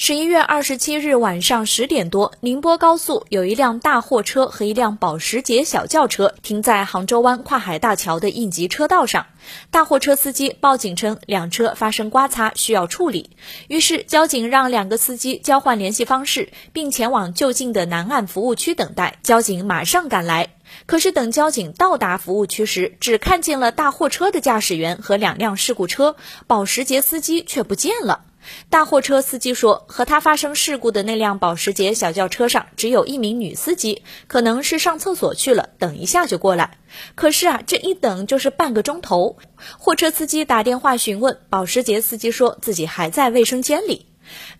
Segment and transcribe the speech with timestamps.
[0.00, 9.26] 十一月二十七日晚上十点多，宁波高速有一辆大货车和一辆保时捷小轿车停在杭州湾跨海大桥的应急车道上。
[9.72, 13.30] 大货车司机报警称，两车发生刮擦，需要处理。
[13.66, 19.18] 于是交警让两个司机交换联系方式，并前往就近的南岸服务区等待。
[19.24, 20.54] 交警马上赶来，
[20.86, 26.14] 可是等交警到达服务区时，只看见了大货车的驾驶员和两辆事故车，
[26.46, 28.26] 保时捷司机却不见了。
[28.70, 36.78] 大货车司机说，和他发生事故的那辆保时捷小轿车上只有一名女司机，可能是上厕所去了，等一下就过来。
[37.14, 39.36] 可是啊，这一等就是半个钟头。
[39.78, 44.06] 货车司机打电话询问，保时捷司机说自己还在卫生间里。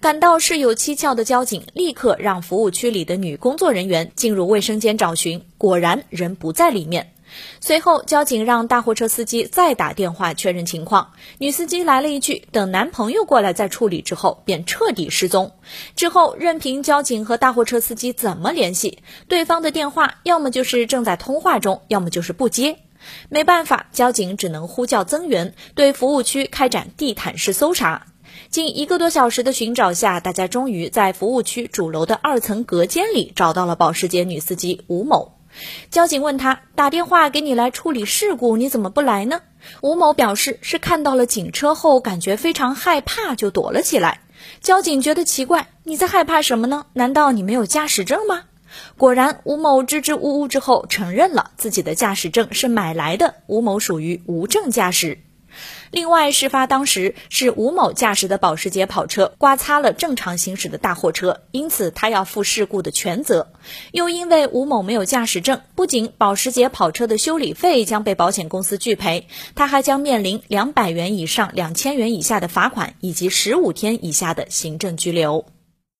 [0.00, 7.12] 感到事有蹊跷的交警立刻让服务区里的女工作人员进入卫生间找寻，果然人不在里面。
[7.60, 11.12] 随后，交警让大货车司机再打电话确认情况。
[11.38, 15.52] 女司机来了一句：“等男朋友过来再处理。”之后便彻底失踪。
[15.96, 18.98] 之后，任凭交警和大货车司机怎么联系，
[19.28, 22.78] 对方的电话要么就是正在通话中，要么就是不接。
[23.28, 28.06] 没办法，交警只能呼叫增援，对服务区开展地毯式搜查。
[28.50, 35.37] 近一个多小时的寻找下，大家终于在服务区主楼的二层隔间里找到了保时捷女司机吴某。
[35.90, 39.40] 交警问他打电话给你来处理事故，你怎么不来呢？
[39.80, 44.20] 吴某表示是看到了警车后，感觉非常害怕，就躲了起来。
[44.60, 46.86] 交警觉得奇怪，你在害怕什么呢？
[46.92, 48.44] 难道你没有驾驶证吗？
[48.96, 55.18] 果然，吴某支支吾吾之后承认了自己的驾驶证是买来的，吴某属于无证驾驶。
[55.90, 63.52] 另外，事发当时是吴某驾驶的保时捷跑车刮擦了正常行驶的大货车，因此他要负事故的全责。
[63.92, 75.46] 又因为吴某没有驾驶证，不仅保时捷跑车的修理费将被保险公司拒赔，他还将面临两百元以上两千元以下的罚款，以及十五天以下的行政拘留。